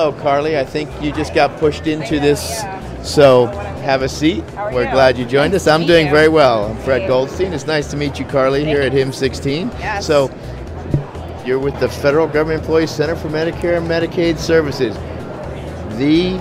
Hello, 0.00 0.18
Carly. 0.18 0.58
I 0.58 0.64
think 0.64 0.88
you 1.02 1.12
just 1.12 1.34
got 1.34 1.58
pushed 1.58 1.86
into 1.86 2.18
this. 2.18 2.62
So 3.02 3.48
have 3.84 4.00
a 4.00 4.08
seat. 4.08 4.42
We're 4.72 4.90
glad 4.90 5.18
you 5.18 5.26
joined 5.26 5.52
us. 5.52 5.66
I'm 5.66 5.84
doing 5.84 6.08
very 6.08 6.28
well. 6.28 6.64
I'm 6.64 6.78
Fred. 6.78 7.06
Goldstein. 7.06 7.52
It's 7.52 7.66
nice 7.66 7.90
to 7.90 7.98
meet 7.98 8.18
you, 8.18 8.24
Carly, 8.24 8.64
here 8.64 8.80
at 8.80 8.92
HIMSS 8.92 9.16
16. 9.16 9.68
Yes. 9.78 10.06
So 10.06 10.30
you're 11.44 11.58
with 11.58 11.78
the 11.80 11.88
Federal 11.90 12.26
Government 12.26 12.60
Employees 12.60 12.90
Center 12.90 13.14
for 13.14 13.28
Medicare 13.28 13.76
and 13.76 13.86
Medicaid 13.86 14.38
Services. 14.38 14.96
The 15.98 16.38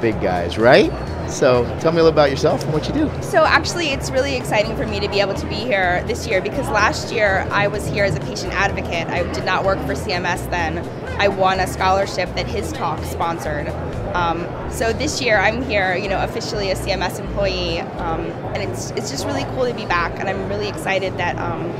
big 0.00 0.20
guys, 0.20 0.56
right? 0.56 0.92
So 1.28 1.64
tell 1.80 1.92
me 1.92 2.00
a 2.00 2.04
little 2.04 2.08
about 2.08 2.30
yourself 2.30 2.64
and 2.64 2.72
what 2.72 2.88
you 2.88 2.94
do. 2.94 3.10
So 3.22 3.44
actually, 3.44 3.88
it's 3.88 4.10
really 4.10 4.36
exciting 4.36 4.74
for 4.76 4.86
me 4.86 4.98
to 5.00 5.08
be 5.08 5.20
able 5.20 5.34
to 5.34 5.46
be 5.46 5.56
here 5.56 6.02
this 6.06 6.26
year 6.26 6.40
because 6.40 6.66
last 6.68 7.12
year 7.12 7.46
I 7.50 7.68
was 7.68 7.86
here 7.86 8.04
as 8.04 8.16
a 8.16 8.20
patient 8.20 8.52
advocate. 8.54 9.08
I 9.08 9.30
did 9.32 9.44
not 9.44 9.64
work 9.64 9.78
for 9.80 9.94
CMS 9.94 10.48
then. 10.50 10.78
I 11.20 11.28
won 11.28 11.60
a 11.60 11.66
scholarship 11.66 12.34
that 12.34 12.46
his 12.46 12.72
talk 12.72 13.02
sponsored. 13.04 13.68
Um, 14.14 14.46
so 14.70 14.92
this 14.92 15.20
year 15.20 15.38
I'm 15.38 15.62
here, 15.64 15.94
you 15.96 16.08
know, 16.08 16.22
officially 16.22 16.70
a 16.70 16.74
CMS 16.74 17.20
employee, 17.20 17.80
um, 17.80 18.20
and 18.54 18.62
it's 18.62 18.90
it's 18.92 19.10
just 19.10 19.26
really 19.26 19.44
cool 19.54 19.66
to 19.66 19.74
be 19.74 19.84
back. 19.84 20.18
And 20.18 20.28
I'm 20.28 20.48
really 20.48 20.68
excited 20.68 21.16
that 21.18 21.36
um, 21.38 21.70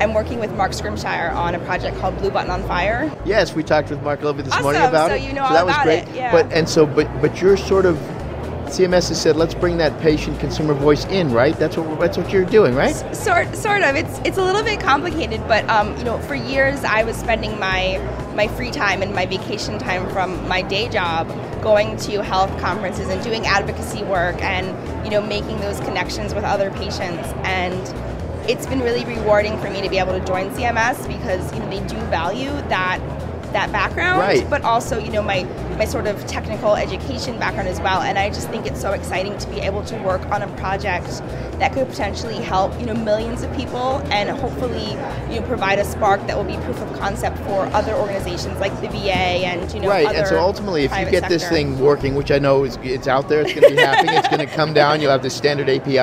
I'm 0.00 0.14
working 0.14 0.38
with 0.40 0.52
Mark 0.56 0.72
Scrimshire 0.72 1.30
on 1.32 1.54
a 1.54 1.58
project 1.60 1.98
called 1.98 2.16
Blue 2.18 2.30
Button 2.30 2.50
on 2.50 2.62
FHIR. 2.62 3.20
Yes, 3.26 3.54
we 3.54 3.62
talked 3.62 3.90
with 3.90 4.00
Mark 4.02 4.20
a 4.20 4.24
little 4.24 4.36
bit 4.40 4.50
this 4.50 4.62
morning 4.62 4.80
about 4.82 5.10
So 5.10 5.16
it. 5.16 5.22
you 5.22 5.32
know 5.34 5.46
so 5.46 5.52
that 5.52 5.66
was 5.66 5.76
great. 5.82 6.04
it, 6.08 6.14
yeah. 6.14 6.32
But 6.32 6.50
and 6.52 6.66
so 6.68 6.86
but 6.86 7.06
but 7.20 7.40
you're 7.42 7.56
sort 7.58 7.84
of 7.84 7.98
CMS 8.70 9.08
has 9.08 9.20
said 9.20 9.36
let's 9.36 9.54
bring 9.54 9.78
that 9.78 9.98
patient 10.00 10.38
consumer 10.40 10.74
voice 10.74 11.04
in, 11.06 11.32
right? 11.32 11.56
That's 11.56 11.76
what 11.76 12.00
that's 12.00 12.16
what 12.16 12.30
you're 12.30 12.44
doing, 12.44 12.74
right? 12.74 12.94
Sort, 13.14 13.54
sort 13.54 13.82
of. 13.82 13.96
It's 13.96 14.18
it's 14.24 14.38
a 14.38 14.42
little 14.42 14.62
bit 14.62 14.80
complicated, 14.80 15.40
but 15.48 15.68
um, 15.68 15.96
you 15.98 16.04
know, 16.04 16.18
for 16.20 16.34
years 16.34 16.84
I 16.84 17.04
was 17.04 17.16
spending 17.16 17.58
my 17.58 17.98
my 18.34 18.48
free 18.48 18.70
time 18.70 19.02
and 19.02 19.14
my 19.14 19.26
vacation 19.26 19.78
time 19.78 20.08
from 20.10 20.46
my 20.46 20.62
day 20.62 20.88
job 20.88 21.28
going 21.62 21.96
to 21.96 22.22
health 22.22 22.50
conferences 22.60 23.08
and 23.08 23.22
doing 23.24 23.46
advocacy 23.46 24.04
work 24.04 24.40
and 24.42 24.66
you 25.04 25.10
know 25.10 25.20
making 25.20 25.60
those 25.60 25.80
connections 25.80 26.34
with 26.34 26.44
other 26.44 26.70
patients 26.70 27.28
and 27.42 27.94
it's 28.48 28.64
been 28.66 28.80
really 28.80 29.04
rewarding 29.04 29.58
for 29.58 29.68
me 29.68 29.82
to 29.82 29.90
be 29.90 29.98
able 29.98 30.18
to 30.18 30.24
join 30.24 30.48
CMS 30.50 31.06
because 31.08 31.52
you 31.52 31.58
know 31.58 31.68
they 31.68 31.80
do 31.88 31.96
value 32.06 32.50
that 32.68 33.00
that 33.52 33.72
background 33.72 34.20
Right. 34.20 34.48
but 34.48 34.62
also 34.62 34.98
you 34.98 35.10
know 35.10 35.22
my 35.22 35.44
my 35.78 35.84
sort 35.84 36.06
of 36.06 36.24
technical 36.26 36.74
education 36.76 37.38
background 37.38 37.68
as 37.68 37.80
well 37.80 38.02
and 38.02 38.18
I 38.18 38.28
just 38.28 38.48
think 38.50 38.66
it's 38.66 38.80
so 38.80 38.92
exciting 38.92 39.36
to 39.38 39.48
be 39.48 39.60
able 39.60 39.82
to 39.84 39.96
work 40.02 40.24
on 40.30 40.42
a 40.42 40.48
project 40.56 41.06
that 41.58 41.72
could 41.72 41.88
potentially 41.88 42.36
help 42.36 42.78
you 42.80 42.86
know 42.86 42.94
millions 42.94 43.42
of 43.42 43.54
people 43.56 44.00
and 44.10 44.28
hopefully 44.30 44.90
you 45.32 45.40
know 45.40 45.46
provide 45.46 45.78
a 45.78 45.84
spark 45.84 46.24
that 46.26 46.36
will 46.36 46.44
be 46.44 46.56
proof 46.64 46.80
of 46.80 46.98
concept 46.98 47.38
for 47.38 47.66
other 47.74 47.94
organizations 47.94 48.58
like 48.58 48.72
the 48.80 48.88
VA 48.88 49.44
and 49.44 49.72
you 49.72 49.80
know 49.80 49.88
right. 49.88 50.14
And 50.14 50.26
so 50.26 50.38
ultimately 50.38 50.82
if 50.84 50.96
you 50.98 51.10
get 51.10 51.28
this 51.28 51.48
thing 51.48 51.78
working, 51.78 52.14
which 52.14 52.30
I 52.30 52.38
know 52.38 52.64
is 52.64 52.78
it's 52.82 53.08
out 53.08 53.28
there, 53.28 53.40
it's 53.40 53.52
going 53.52 53.68
to 53.68 53.76
be 53.76 53.82
happening, 53.82 54.14
it's 54.14 54.28
going 54.28 54.46
to 54.46 54.46
come 54.46 54.72
down, 54.74 55.00
you'll 55.00 55.10
have 55.10 55.22
the 55.22 55.30
standard 55.30 55.68
API. 55.68 55.94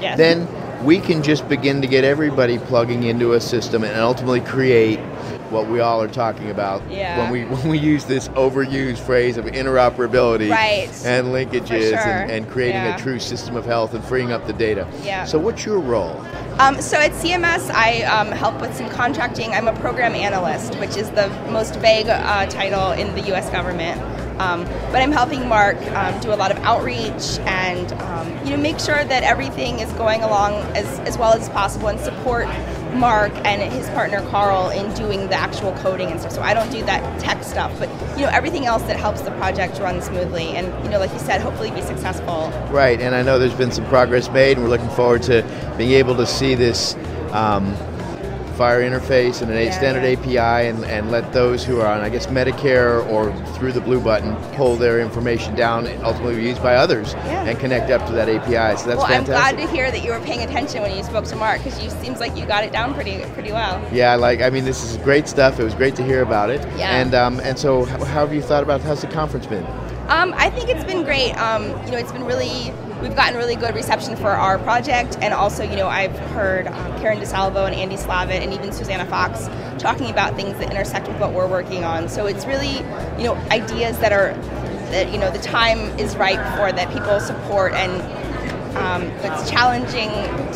Yes. 0.00 0.16
Then 0.18 0.48
we 0.84 0.98
can 1.00 1.22
just 1.22 1.48
begin 1.48 1.80
to 1.82 1.86
get 1.88 2.04
everybody 2.04 2.58
plugging 2.58 3.04
into 3.04 3.32
a 3.34 3.40
system 3.40 3.84
and 3.84 3.96
ultimately 3.98 4.40
create 4.40 4.98
what 5.52 5.68
we 5.68 5.80
all 5.80 6.02
are 6.02 6.08
talking 6.08 6.50
about 6.50 6.82
Yeah. 6.90 7.18
when 7.18 7.30
we 7.30 7.44
when 7.44 7.68
we 7.68 7.78
use 7.78 8.04
this 8.04 8.28
overused 8.28 8.98
phrase 8.98 9.36
of 9.36 9.44
interoperability 9.44 10.50
Right. 10.50 10.88
and 11.04 11.28
linkages 11.28 11.90
sure. 11.90 11.98
and, 11.98 12.30
and 12.30 12.48
creating 12.50 12.82
Yeah. 12.82 12.96
a 12.96 12.98
true 12.98 13.18
system 13.18 13.54
of 13.56 13.64
health 13.66 13.94
and 13.94 14.02
freeing 14.04 14.32
up 14.32 14.46
the 14.46 14.52
data. 14.54 14.86
Yeah. 15.04 15.24
So 15.24 15.38
what's 15.38 15.64
your 15.64 15.78
role? 15.78 16.20
Um, 16.58 16.80
so 16.80 16.98
at 16.98 17.12
CMS, 17.12 17.70
I 17.70 18.02
um, 18.02 18.28
help 18.28 18.60
with 18.60 18.74
some 18.76 18.88
contracting. 18.90 19.52
I'm 19.52 19.68
a 19.68 19.72
program 19.80 20.14
analyst, 20.14 20.74
which 20.78 20.96
is 20.96 21.10
the 21.10 21.28
most 21.50 21.76
vague 21.76 22.08
uh, 22.08 22.46
title 22.46 22.92
in 22.92 23.14
the 23.14 23.22
U.S. 23.28 23.48
government. 23.50 24.00
Um, 24.40 24.64
but 24.90 24.96
I'm 25.02 25.12
helping 25.12 25.46
Mark 25.48 25.76
um, 25.92 26.18
do 26.20 26.32
a 26.32 26.36
lot 26.36 26.50
of 26.50 26.58
outreach 26.58 27.38
and 27.46 27.92
um, 27.92 28.28
you 28.46 28.50
know 28.50 28.62
make 28.62 28.78
sure 28.80 29.04
that 29.04 29.22
everything 29.22 29.78
is 29.80 29.92
going 29.92 30.22
along 30.22 30.54
as, 30.74 30.86
as 31.00 31.16
well 31.18 31.32
as 31.34 31.48
possible 31.50 31.88
and 31.88 32.00
support 32.00 32.46
Mark 32.94 33.32
and 33.44 33.72
his 33.72 33.88
partner 33.90 34.20
Carl 34.28 34.70
in 34.70 34.92
doing 34.94 35.28
the 35.28 35.34
actual 35.34 35.72
coding 35.74 36.10
and 36.10 36.20
stuff. 36.20 36.32
So 36.32 36.42
I 36.42 36.54
don't 36.54 36.70
do 36.70 36.84
that 36.84 37.20
tech 37.20 37.42
stuff, 37.42 37.72
but 37.78 37.88
you 38.18 38.24
know 38.24 38.30
everything 38.32 38.66
else 38.66 38.82
that 38.82 38.98
helps 38.98 39.22
the 39.22 39.30
project 39.32 39.78
run 39.78 40.00
smoothly 40.02 40.48
and 40.48 40.66
you 40.84 40.90
know 40.90 40.98
like 40.98 41.12
you 41.12 41.18
said, 41.18 41.40
hopefully 41.40 41.70
be 41.70 41.82
successful. 41.82 42.50
Right, 42.70 43.00
and 43.00 43.14
I 43.14 43.22
know 43.22 43.38
there's 43.38 43.54
been 43.54 43.72
some 43.72 43.86
progress 43.86 44.28
made, 44.30 44.56
and 44.56 44.64
we're 44.64 44.70
looking 44.70 44.90
forward 44.90 45.22
to 45.24 45.42
being 45.76 45.92
able 45.92 46.16
to 46.16 46.26
see 46.26 46.54
this 46.54 46.94
um, 47.32 47.74
FHIR 48.52 48.80
interface 48.88 49.42
and 49.42 49.50
an 49.50 49.62
Yeah, 49.64 49.70
standard 49.72 50.04
yeah. 50.04 50.38
API, 50.38 50.68
and, 50.68 50.84
and 50.84 51.10
let 51.10 51.32
those 51.32 51.64
who 51.64 51.80
are 51.80 51.86
on, 51.86 52.00
I 52.00 52.08
guess, 52.08 52.26
Medicare 52.26 53.04
or 53.10 53.32
through 53.54 53.72
the 53.72 53.80
blue 53.80 54.00
button 54.00 54.34
pull 54.54 54.76
their 54.76 55.00
information 55.00 55.54
down, 55.54 55.86
and 55.86 56.02
ultimately 56.04 56.36
be 56.36 56.42
used 56.42 56.62
by 56.62 56.74
others, 56.76 57.14
Yeah. 57.26 57.44
and 57.44 57.58
connect 57.58 57.90
up 57.90 58.06
to 58.06 58.12
that 58.12 58.28
API. 58.28 58.76
So 58.78 58.86
that's 58.88 58.98
well, 58.98 59.06
I'm 59.06 59.24
glad 59.24 59.56
to 59.58 59.66
hear 59.68 59.90
that 59.90 60.02
you 60.04 60.10
were 60.12 60.20
paying 60.20 60.40
attention 60.42 60.82
when 60.82 60.96
you 60.96 61.02
spoke 61.02 61.24
to 61.26 61.36
Mark 61.36 61.62
because 61.62 61.82
you 61.82 61.90
seems 61.90 62.20
like 62.20 62.36
you 62.36 62.46
got 62.46 62.64
it 62.64 62.72
down 62.72 62.94
pretty 62.94 63.20
pretty 63.34 63.52
well. 63.52 63.82
yeah, 63.92 64.14
like 64.14 64.40
I 64.42 64.50
mean, 64.50 64.64
this 64.64 64.82
is 64.84 64.96
great 64.98 65.26
stuff. 65.28 65.58
It 65.58 65.64
was 65.64 65.74
great 65.74 65.94
to 65.96 66.02
hear 66.04 66.22
about 66.22 66.50
it. 66.50 66.60
Yeah. 66.76 66.96
And 67.00 67.14
um, 67.14 67.40
and 67.40 67.58
so, 67.58 67.84
how 67.84 68.04
how 68.04 68.20
have 68.26 68.34
you 68.34 68.42
thought 68.42 68.62
about 68.62 68.80
how's 68.82 69.00
the 69.00 69.06
conference 69.08 69.46
been? 69.46 69.64
Um, 70.08 70.34
I 70.36 70.50
think 70.50 70.68
it's 70.68 70.84
been 70.84 71.04
great. 71.04 71.32
Um, 71.34 71.62
you 71.86 71.92
know, 71.92 71.98
it's 71.98 72.12
been 72.12 72.24
really 72.24 72.72
we've 73.02 73.16
gotten 73.16 73.36
really 73.36 73.56
good 73.56 73.74
reception 73.74 74.16
for 74.16 74.30
our 74.30 74.58
project, 74.58 75.18
and 75.20 75.34
also 75.34 75.64
you 75.64 75.76
know 75.76 75.88
I've 75.88 76.16
heard 76.30 76.68
um, 76.68 77.00
Karen 77.00 77.18
DeSalvo 77.18 77.66
and 77.66 77.74
Andy 77.74 77.96
Slavitt 77.96 78.40
and 78.40 78.54
even 78.54 78.72
Susannah 78.72 79.06
Fox 79.06 79.48
talking 79.82 80.10
about 80.10 80.36
things 80.36 80.56
that 80.58 80.70
intersect 80.70 81.08
with 81.08 81.18
what 81.18 81.32
we're 81.32 81.48
working 81.48 81.84
on. 81.84 82.08
So 82.08 82.26
it's 82.26 82.46
really 82.46 82.78
you 83.18 83.24
know 83.24 83.34
ideas 83.50 83.98
that 83.98 84.12
are 84.12 84.32
that 84.92 85.12
you 85.12 85.18
know 85.18 85.30
the 85.30 85.40
time 85.40 85.78
is 85.98 86.16
ripe 86.16 86.40
for 86.56 86.72
that 86.72 86.92
people 86.92 87.18
support 87.20 87.72
and 87.74 88.00
um, 88.76 89.02
it's 89.02 89.50
challenging 89.50 90.10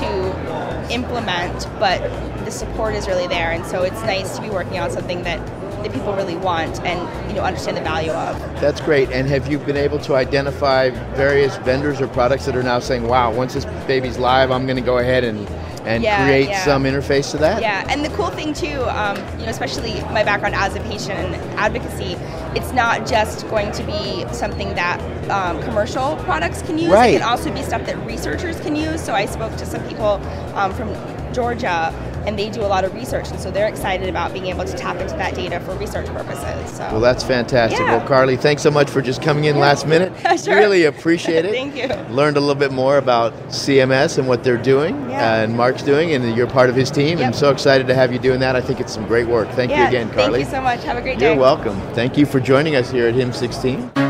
to 0.00 0.92
implement, 0.92 1.68
but 1.78 2.00
the 2.44 2.50
support 2.50 2.94
is 2.94 3.06
really 3.06 3.28
there, 3.28 3.52
and 3.52 3.64
so 3.66 3.82
it's 3.82 4.00
nice 4.02 4.34
to 4.36 4.42
be 4.42 4.50
working 4.50 4.80
on 4.80 4.90
something 4.90 5.22
that 5.22 5.38
that 5.82 5.92
people 5.92 6.14
really 6.14 6.36
want 6.36 6.80
and 6.84 7.00
you 7.30 7.36
know 7.36 7.42
understand 7.42 7.76
the 7.76 7.82
value 7.82 8.12
of. 8.12 8.38
That's 8.60 8.80
great. 8.80 9.10
And 9.10 9.28
have 9.28 9.50
you 9.50 9.58
been 9.58 9.76
able 9.76 9.98
to 10.00 10.14
identify 10.14 10.90
various 11.14 11.56
vendors 11.58 12.00
or 12.00 12.08
products 12.08 12.46
that 12.46 12.56
are 12.56 12.62
now 12.62 12.78
saying, 12.78 13.06
"Wow, 13.06 13.32
once 13.32 13.54
this 13.54 13.64
baby's 13.86 14.18
live, 14.18 14.50
I'm 14.50 14.66
going 14.66 14.76
to 14.76 14.82
go 14.82 14.98
ahead 14.98 15.24
and 15.24 15.48
and 15.86 16.02
Yeah, 16.02 16.24
create 16.26 16.48
yeah. 16.48 16.64
some 16.64 16.84
interface 16.84 17.30
to 17.30 17.38
that"? 17.38 17.62
Yeah, 17.62 17.86
and 17.88 18.04
the 18.04 18.10
cool 18.10 18.30
thing 18.30 18.52
too, 18.52 18.82
um, 18.88 19.16
you 19.38 19.44
know, 19.46 19.50
especially 19.50 20.00
my 20.12 20.22
background 20.22 20.54
as 20.54 20.74
a 20.76 20.80
patient 20.80 21.18
and 21.18 21.34
advocacy, 21.58 22.16
it's 22.54 22.72
not 22.72 23.06
just 23.06 23.48
going 23.48 23.72
to 23.72 23.82
be 23.84 24.26
something 24.32 24.74
that 24.74 25.00
um, 25.30 25.62
commercial 25.62 26.16
products 26.16 26.62
can 26.62 26.76
use. 26.78 26.90
Right. 26.90 27.14
It 27.14 27.20
can 27.20 27.28
also 27.28 27.52
be 27.52 27.62
stuff 27.62 27.86
that 27.86 27.96
researchers 28.04 28.60
can 28.60 28.76
use. 28.76 29.02
So 29.02 29.14
I 29.14 29.26
spoke 29.26 29.56
to 29.56 29.64
some 29.66 29.86
people 29.88 30.20
um, 30.54 30.74
from 30.74 30.92
Georgia, 31.32 31.94
and 32.26 32.38
they 32.38 32.50
do 32.50 32.60
a 32.62 32.66
lot 32.68 32.84
of 32.84 32.94
research, 32.94 33.28
and 33.30 33.40
so 33.40 33.50
they're 33.50 33.68
excited 33.68 34.08
about 34.08 34.32
being 34.32 34.46
able 34.46 34.64
to 34.64 34.76
tap 34.76 34.96
into 34.96 35.14
that 35.16 35.34
data 35.34 35.60
for 35.60 35.74
research 35.76 36.06
purposes. 36.06 36.76
So. 36.76 36.84
Well, 36.90 37.00
that's 37.00 37.22
fantastic. 37.24 37.80
Yeah. 37.80 37.96
Well, 37.98 38.06
Carly, 38.06 38.36
thanks 38.36 38.62
so 38.62 38.70
much 38.70 38.90
for 38.90 39.02
just 39.02 39.22
coming 39.22 39.44
in 39.44 39.58
last 39.58 39.86
minute. 39.86 40.12
Sure. 40.40 40.56
Really 40.56 40.84
appreciate 40.84 41.44
it. 41.44 41.50
Thank 41.60 41.76
you. 41.76 41.86
Learned 42.14 42.36
a 42.38 42.40
little 42.40 42.54
bit 42.54 42.72
more 42.72 42.96
about 42.96 43.34
CMS 43.48 44.16
and 44.16 44.26
what 44.26 44.42
they're 44.42 44.56
doing, 44.56 44.94
Yeah. 45.10 45.34
Uh, 45.34 45.44
and 45.44 45.54
Mark's 45.56 45.82
doing, 45.82 46.12
and 46.14 46.34
you're 46.34 46.46
part 46.46 46.70
of 46.70 46.76
his 46.76 46.90
team. 46.90 47.18
Yep. 47.18 47.26
And 47.26 47.34
so 47.36 47.50
excited 47.50 47.86
to 47.88 47.94
have 47.94 48.10
you 48.12 48.18
doing 48.18 48.40
that. 48.40 48.56
I 48.56 48.60
think 48.62 48.80
it's 48.80 48.94
some 48.94 49.06
great 49.06 49.26
work. 49.26 49.48
Thank 49.50 49.70
you 49.70 49.84
again, 49.84 50.08
Carly. 50.10 50.44
Thank 50.44 50.46
you 50.46 50.50
so 50.50 50.62
much. 50.62 50.82
Have 50.84 50.96
a 50.96 51.02
great 51.02 51.18
day. 51.18 51.32
You're 51.32 51.40
welcome. 51.40 51.78
Thank 51.94 52.16
you 52.16 52.24
for 52.24 52.40
joining 52.40 52.74
us 52.76 52.90
here 52.90 53.06
at 53.06 53.14
HIMSS 53.14 53.34
16. 53.34 54.09